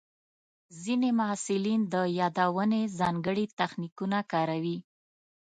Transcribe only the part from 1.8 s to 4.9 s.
د یادونې ځانګړي تخنیکونه کاروي.